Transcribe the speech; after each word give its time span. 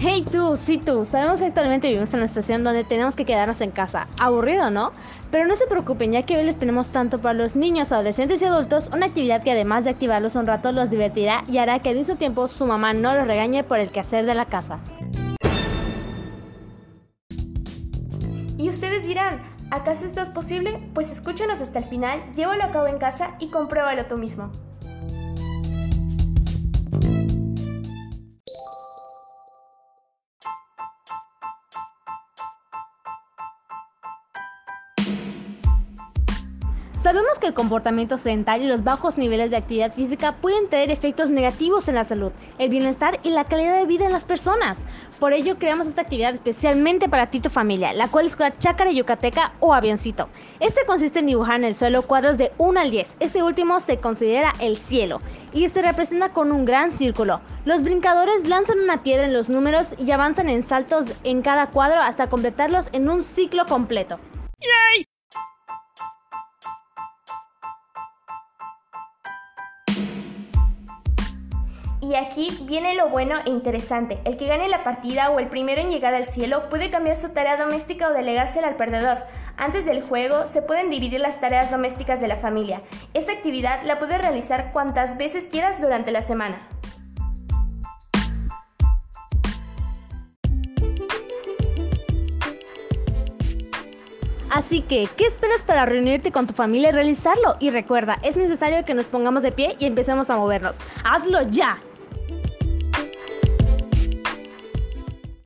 Hey 0.00 0.24
tú, 0.30 0.56
sí 0.56 0.78
tú, 0.78 1.04
sabemos 1.04 1.40
que 1.40 1.46
actualmente 1.46 1.88
vivimos 1.88 2.10
en 2.10 2.18
una 2.18 2.26
estación 2.26 2.62
donde 2.62 2.84
tenemos 2.84 3.16
que 3.16 3.24
quedarnos 3.24 3.60
en 3.60 3.72
casa. 3.72 4.06
Aburrido, 4.20 4.70
¿no? 4.70 4.92
Pero 5.32 5.48
no 5.48 5.56
se 5.56 5.66
preocupen, 5.66 6.12
ya 6.12 6.22
que 6.22 6.36
hoy 6.36 6.44
les 6.44 6.56
tenemos 6.56 6.86
tanto 6.92 7.20
para 7.20 7.34
los 7.34 7.56
niños, 7.56 7.90
adolescentes 7.90 8.40
y 8.40 8.44
adultos 8.44 8.90
una 8.94 9.06
actividad 9.06 9.42
que 9.42 9.50
además 9.50 9.82
de 9.82 9.90
activarlos 9.90 10.36
un 10.36 10.46
rato 10.46 10.70
los 10.70 10.90
divertirá 10.90 11.42
y 11.48 11.58
hará 11.58 11.80
que 11.80 11.88
al 11.88 11.96
mismo 11.96 12.14
tiempo 12.14 12.46
su 12.46 12.64
mamá 12.64 12.92
no 12.92 13.12
los 13.12 13.26
regañe 13.26 13.64
por 13.64 13.80
el 13.80 13.90
quehacer 13.90 14.24
de 14.24 14.36
la 14.36 14.44
casa. 14.44 14.78
Y 18.56 18.68
ustedes 18.68 19.04
dirán, 19.04 19.40
¿acaso 19.72 20.06
esto 20.06 20.22
es 20.22 20.28
posible? 20.28 20.80
Pues 20.94 21.10
escúchanos 21.10 21.60
hasta 21.60 21.80
el 21.80 21.84
final, 21.84 22.20
llévalo 22.36 22.62
a 22.62 22.70
cabo 22.70 22.86
en 22.86 22.98
casa 22.98 23.36
y 23.40 23.50
compruébalo 23.50 24.06
tú 24.06 24.16
mismo. 24.16 24.52
Sabemos 37.08 37.38
que 37.38 37.46
el 37.46 37.54
comportamiento 37.54 38.18
sedentario 38.18 38.66
y 38.66 38.68
los 38.68 38.84
bajos 38.84 39.16
niveles 39.16 39.50
de 39.50 39.56
actividad 39.56 39.94
física 39.94 40.32
pueden 40.32 40.68
traer 40.68 40.90
efectos 40.90 41.30
negativos 41.30 41.88
en 41.88 41.94
la 41.94 42.04
salud, 42.04 42.32
el 42.58 42.68
bienestar 42.68 43.18
y 43.22 43.30
la 43.30 43.44
calidad 43.44 43.78
de 43.78 43.86
vida 43.86 44.04
en 44.04 44.12
las 44.12 44.24
personas. 44.24 44.84
Por 45.18 45.32
ello 45.32 45.56
creamos 45.58 45.86
esta 45.86 46.02
actividad 46.02 46.34
especialmente 46.34 47.08
para 47.08 47.30
ti 47.30 47.40
tu 47.40 47.48
familia, 47.48 47.94
la 47.94 48.08
cual 48.08 48.26
es 48.26 48.34
jugar 48.34 48.58
chácara 48.58 48.92
yucateca 48.92 49.52
o 49.60 49.72
avioncito. 49.72 50.28
Este 50.60 50.84
consiste 50.84 51.20
en 51.20 51.28
dibujar 51.28 51.56
en 51.56 51.64
el 51.64 51.74
suelo 51.74 52.02
cuadros 52.02 52.36
de 52.36 52.52
1 52.58 52.78
al 52.78 52.90
10. 52.90 53.16
Este 53.20 53.42
último 53.42 53.80
se 53.80 53.96
considera 53.96 54.52
el 54.60 54.76
cielo 54.76 55.22
y 55.54 55.66
se 55.70 55.80
representa 55.80 56.34
con 56.34 56.52
un 56.52 56.66
gran 56.66 56.92
círculo. 56.92 57.40
Los 57.64 57.82
brincadores 57.82 58.46
lanzan 58.46 58.80
una 58.80 59.02
piedra 59.02 59.24
en 59.24 59.32
los 59.32 59.48
números 59.48 59.94
y 59.96 60.10
avanzan 60.10 60.50
en 60.50 60.62
saltos 60.62 61.06
en 61.24 61.40
cada 61.40 61.68
cuadro 61.70 62.02
hasta 62.02 62.28
completarlos 62.28 62.90
en 62.92 63.08
un 63.08 63.24
ciclo 63.24 63.64
completo. 63.64 64.18
Y 72.08 72.14
aquí 72.14 72.56
viene 72.62 72.94
lo 72.94 73.10
bueno 73.10 73.34
e 73.44 73.50
interesante. 73.50 74.18
El 74.24 74.38
que 74.38 74.46
gane 74.46 74.66
la 74.70 74.82
partida 74.82 75.28
o 75.28 75.38
el 75.38 75.48
primero 75.48 75.82
en 75.82 75.90
llegar 75.90 76.14
al 76.14 76.24
cielo 76.24 76.70
puede 76.70 76.88
cambiar 76.88 77.16
su 77.16 77.34
tarea 77.34 77.58
doméstica 77.58 78.08
o 78.08 78.14
delegársela 78.14 78.68
al 78.68 78.76
perdedor. 78.76 79.18
Antes 79.58 79.84
del 79.84 80.00
juego 80.00 80.46
se 80.46 80.62
pueden 80.62 80.88
dividir 80.88 81.20
las 81.20 81.38
tareas 81.38 81.70
domésticas 81.70 82.22
de 82.22 82.28
la 82.28 82.36
familia. 82.36 82.80
Esta 83.12 83.32
actividad 83.32 83.82
la 83.84 83.98
puedes 83.98 84.18
realizar 84.22 84.72
cuantas 84.72 85.18
veces 85.18 85.48
quieras 85.48 85.82
durante 85.82 86.10
la 86.10 86.22
semana. 86.22 86.56
Así 94.48 94.80
que, 94.80 95.10
¿qué 95.14 95.26
esperas 95.26 95.60
para 95.60 95.84
reunirte 95.84 96.32
con 96.32 96.46
tu 96.46 96.54
familia 96.54 96.88
y 96.88 96.92
realizarlo? 96.92 97.56
Y 97.60 97.68
recuerda, 97.68 98.18
es 98.22 98.38
necesario 98.38 98.82
que 98.86 98.94
nos 98.94 99.06
pongamos 99.08 99.42
de 99.42 99.52
pie 99.52 99.76
y 99.78 99.84
empecemos 99.84 100.30
a 100.30 100.38
movernos. 100.38 100.78
¡Hazlo 101.04 101.42
ya! 101.50 101.78